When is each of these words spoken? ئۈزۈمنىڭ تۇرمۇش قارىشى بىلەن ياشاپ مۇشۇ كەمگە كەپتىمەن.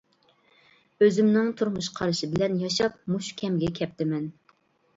ئۈزۈمنىڭ 1.05 1.51
تۇرمۇش 1.59 1.91
قارىشى 2.01 2.31
بىلەن 2.33 2.57
ياشاپ 2.65 2.99
مۇشۇ 3.17 3.39
كەمگە 3.45 3.73
كەپتىمەن. 3.79 4.29